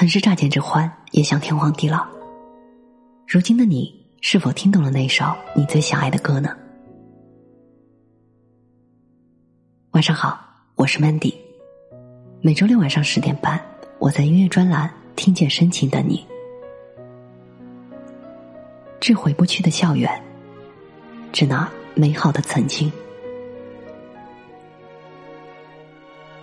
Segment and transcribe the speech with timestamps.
[0.00, 2.06] 曾是乍见之欢，也想天荒地老。
[3.28, 6.56] 如今的你，是否听懂了那首你最想爱的歌呢？
[9.90, 10.40] 晚上好，
[10.74, 11.34] 我是 Mandy。
[12.40, 13.62] 每周六晚上十点半，
[13.98, 16.26] 我在音乐专栏听见深情的你。
[19.00, 20.10] 致回不去的校园，
[21.30, 22.90] 致那美好的曾经。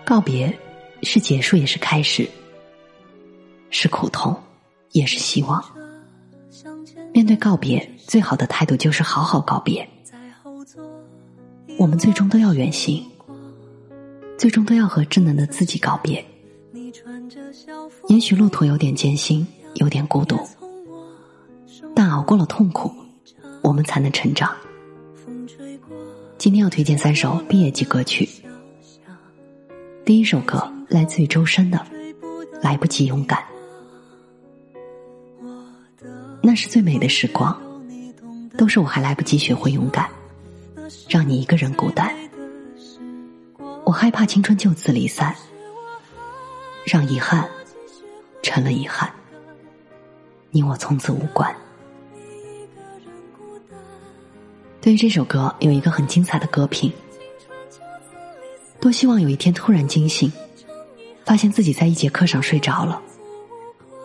[0.05, 0.55] 告别，
[1.01, 2.29] 是结束，也是开始。
[3.69, 4.35] 是苦痛，
[4.91, 5.63] 也是希望。
[7.13, 9.87] 面对告别，最好的态度就是好好告别。
[11.77, 13.05] 我们最终都要远行，
[14.37, 16.23] 最终都要和稚嫩的自己告别。
[18.07, 19.45] 也许路途有点艰辛，
[19.75, 20.39] 有点孤独，
[21.95, 22.91] 但熬过了痛苦，
[23.61, 24.55] 我们才能成长。
[26.37, 28.27] 今天要推荐三首毕业季歌曲。
[30.05, 31.77] 第一首歌来自于周深的
[32.61, 33.39] 《来不及勇敢》。
[36.41, 37.55] 那是最美的时光，
[38.57, 40.09] 都是我还来不及学会勇敢，
[41.09, 42.15] 让你一个人孤单。
[43.83, 45.35] 我害怕青春就此离散，
[46.85, 47.47] 让遗憾
[48.41, 49.11] 成了遗憾，
[50.51, 51.53] 你我从此无关。
[54.79, 56.91] 对于这首歌，有一个很精彩的歌评：
[58.79, 60.31] 多希望有一天突然惊醒，
[61.25, 63.01] 发现自己在一节课上睡着了，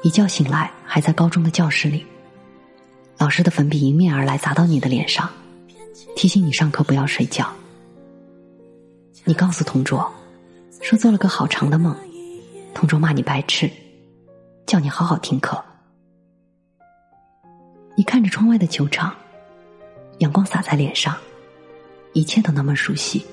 [0.02, 2.04] 一觉醒来还在高中的教室里。
[3.22, 5.30] 老师的粉笔迎面而来，砸到你的脸上，
[6.16, 7.46] 提醒你上课不要睡觉。
[9.22, 10.12] 你告诉同桌，
[10.80, 11.96] 说做了个好长的梦，
[12.74, 13.70] 同桌骂你白痴，
[14.66, 15.64] 叫你好好听课。
[17.96, 19.14] 你看着窗外的球场，
[20.18, 21.16] 阳光洒在脸上，
[22.14, 23.24] 一切都那么熟悉，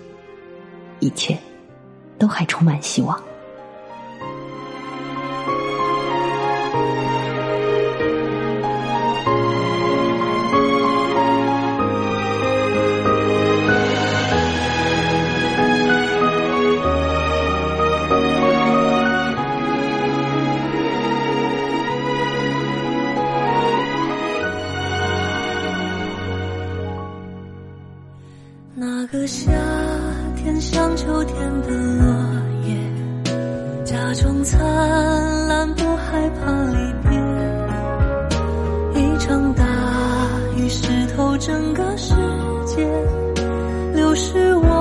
[0.99, 1.35] 一切
[2.19, 3.19] 都还充满希望。
[41.39, 42.13] 整个世
[42.66, 42.85] 界，
[43.95, 44.78] 流失我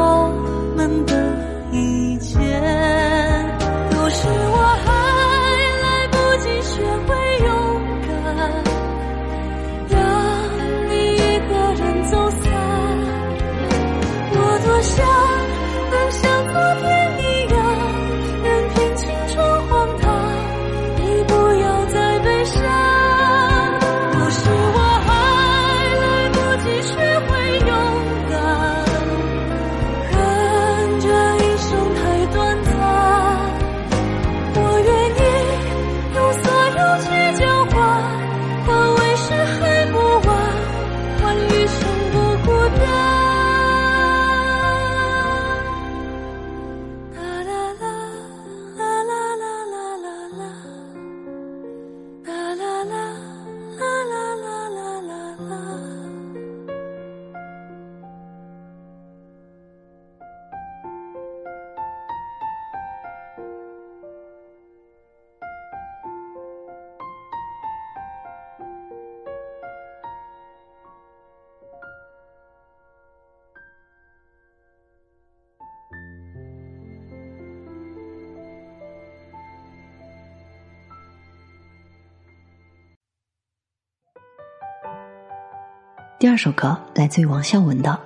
[86.21, 87.97] 第二首歌来自于王孝文的，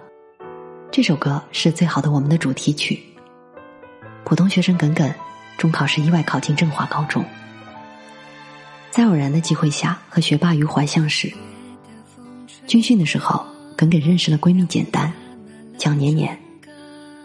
[0.90, 3.02] 这首歌是最好的我们的主题曲。
[4.22, 5.10] 普通学生耿耿
[5.56, 7.24] 中考时意外考进振华高中，
[8.90, 11.32] 在偶然的机会下和学霸余淮相识。
[12.66, 15.10] 军训的时候，耿耿认识了闺蜜简单，
[15.78, 16.38] 蒋年年，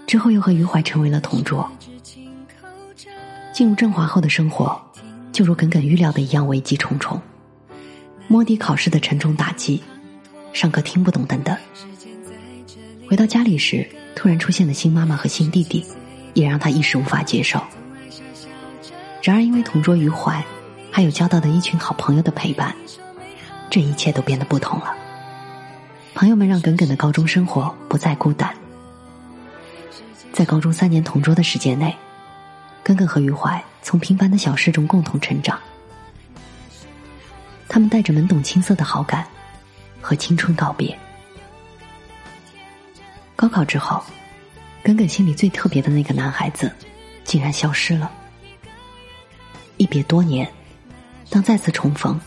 [0.05, 1.69] 之后又和余淮成为了同桌。
[3.51, 4.81] 进入振华后的生活，
[5.33, 7.19] 就如耿耿预料的一样危机重重，
[8.29, 9.83] 摸底考试的沉重打击。
[10.57, 11.55] 上课听不懂等等。
[13.07, 15.85] 回到家里时，突然出现了新妈妈和新弟弟，
[16.33, 17.61] 也让他一时无法接受。
[19.21, 20.43] 然而，因为同桌余怀，
[20.91, 22.75] 还有交到的一群好朋友的陪伴，
[23.69, 24.95] 这一切都变得不同了。
[26.15, 28.51] 朋友们让耿耿的高中生活不再孤单。
[30.33, 31.95] 在高中三年同桌的时间内，
[32.83, 35.59] 耿耿和余淮从平凡的小事中共同成长，
[37.69, 39.23] 他们带着懵懂青涩的好感
[40.07, 40.97] 和青春告别。
[43.35, 44.01] 高考之后，
[44.81, 46.73] 耿耿心里最特别的那个男孩子，
[47.25, 48.09] 竟然消失了。
[49.75, 50.49] 一别多年，
[51.29, 52.17] 当再次重逢，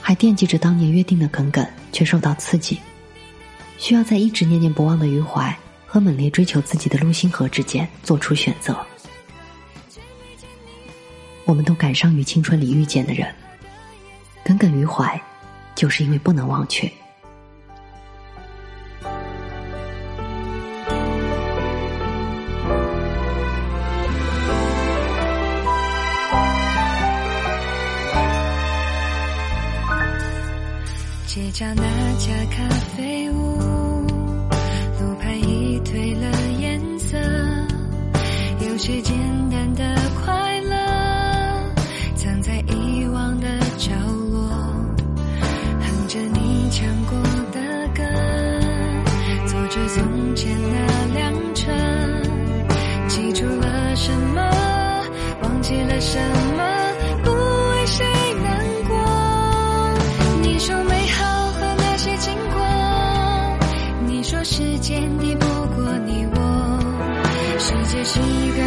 [0.00, 2.80] 还惦记着当年约定的耿耿，却受到刺激，
[3.78, 8.78] 需要在一直念念不忘的余淮和猛烈追求自己的陆星河之间做出选择。
[11.46, 13.34] 我们都感伤于青春里遇见的人，
[14.44, 15.20] 耿耿于怀，
[15.76, 16.90] 就是因为不能忘却。
[31.26, 31.82] 街角那
[32.16, 33.58] 家咖啡屋，
[34.98, 37.18] 路牌已褪了颜色，
[38.66, 39.14] 有些简
[39.50, 39.95] 单的
[56.06, 56.20] 什
[56.56, 56.62] 么。
[57.24, 58.04] 不为谁
[58.42, 58.46] 难
[58.88, 58.94] 过。
[60.40, 62.60] 你说美好和那些经过，
[64.06, 66.38] 你说时间敌不过你我，
[67.58, 68.62] 世界是一个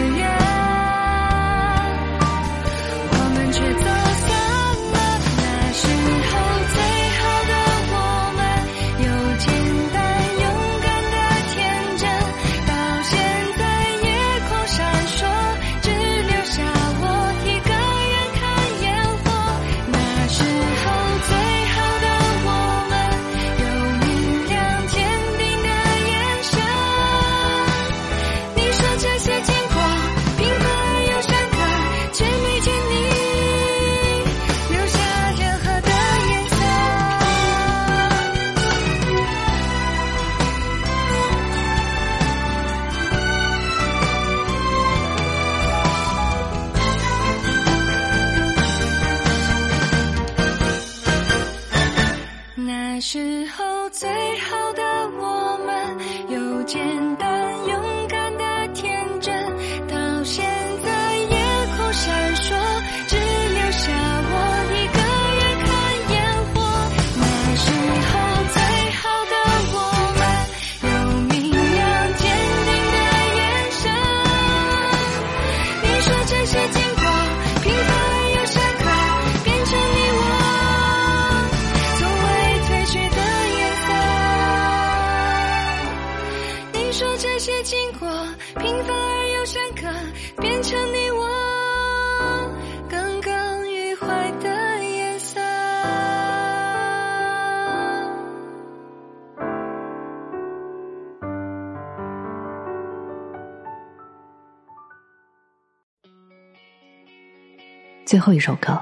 [108.10, 108.74] 最后一首歌，《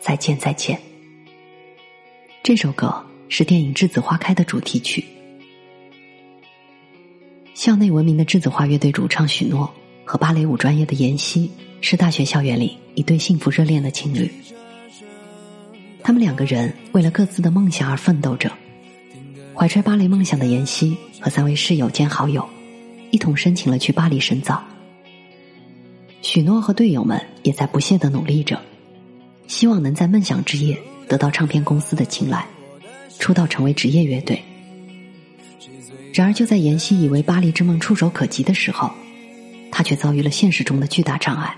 [0.00, 0.76] 再见再见》。
[2.42, 2.92] 这首歌
[3.28, 5.04] 是电影《栀子花开》的主题曲。
[7.54, 9.72] 校内闻名的栀子花乐队主唱许诺
[10.04, 11.48] 和芭蕾舞专业的妍希
[11.80, 14.28] 是大学校园里一对幸福热恋的情侣。
[16.02, 18.50] 他们两个人为了各自的梦想而奋斗着。
[19.54, 22.44] 怀揣芭蕾梦想的妍希和三位室友兼好友
[23.12, 24.60] 一同申请了去巴黎深造。
[26.28, 28.60] 许诺和队友们也在不懈的努力着，
[29.46, 32.44] 希望能在梦想之夜得到唱片公司的青睐，
[33.20, 34.42] 出道成为职业乐队。
[36.12, 38.90] 然而，就在妍希以为巴黎之梦触手可及的时候，
[39.70, 41.56] 他却遭遇了现实中的巨大障碍。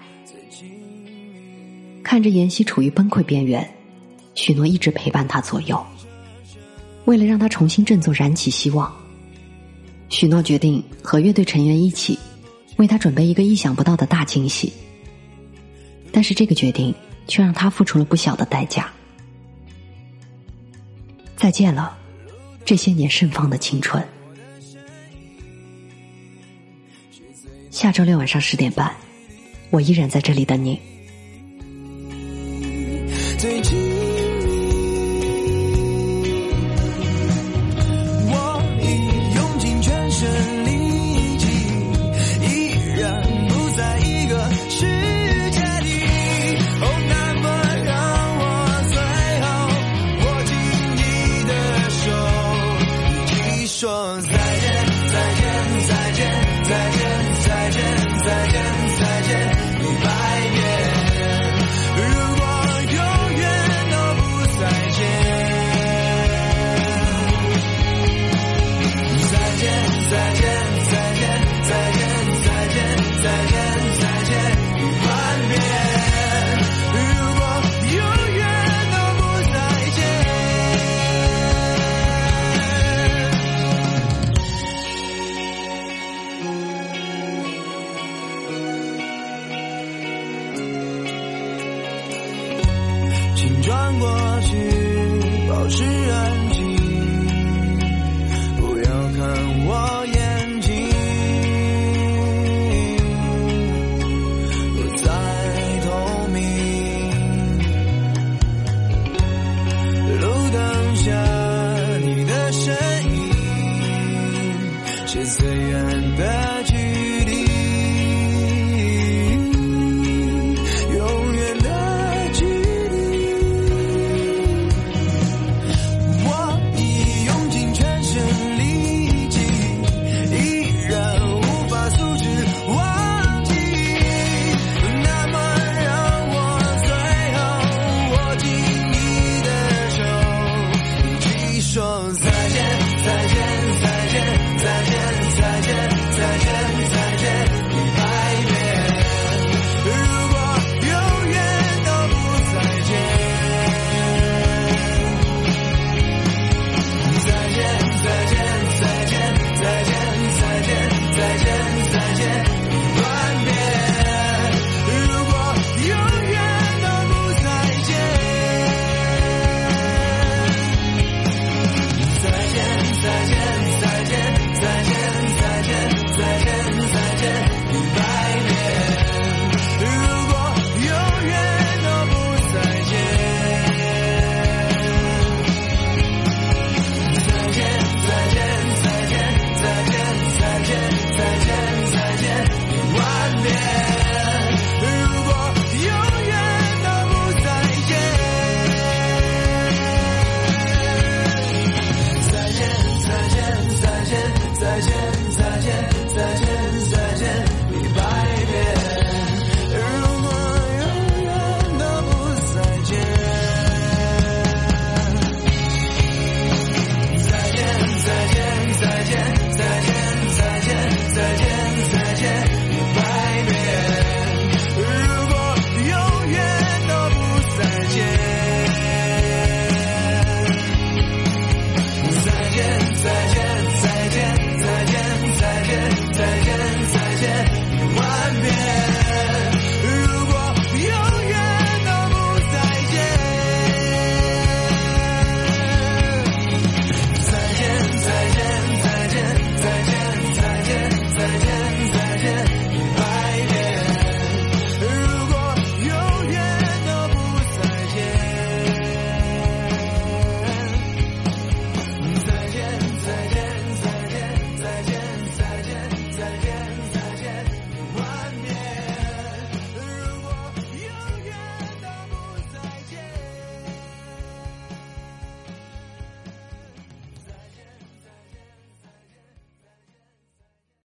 [2.03, 3.67] 看着妍希处于崩溃边缘，
[4.35, 5.83] 许诺一直陪伴他左右。
[7.07, 8.95] 为了让他重新振作，燃起希望，
[10.11, 12.19] 许诺决定和乐队成员一起。
[12.79, 14.73] 为他准备一个意想不到的大惊喜，
[16.11, 16.95] 但是这个决定
[17.27, 18.91] 却让他付出了不小的代价。
[21.37, 21.97] 再见了，
[22.65, 24.03] 这些年盛放的青春。
[27.71, 28.93] 下周六晚上十点半，
[29.71, 30.81] 我依然在这里等你。